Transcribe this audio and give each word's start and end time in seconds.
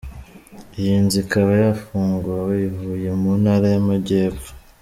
Iyi 0.79 0.95
nzu 1.03 1.17
ikaba 1.23 1.51
yafunguwe 1.63 2.53
I 2.67 2.69
Huye 2.77 3.09
mu 3.21 3.31
Ntara 3.41 3.65
y’Amajypfo. 3.73 4.49